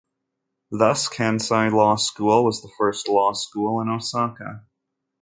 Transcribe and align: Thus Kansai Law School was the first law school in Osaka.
Thus 0.71 1.07
Kansai 1.07 1.71
Law 1.71 1.95
School 1.95 2.43
was 2.43 2.63
the 2.63 2.71
first 2.75 3.07
law 3.07 3.33
school 3.33 3.79
in 3.81 3.87
Osaka. 3.87 4.65